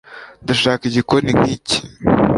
ndashaka 0.43 0.83
igikoni 0.89 1.29
nkiki 1.37 1.77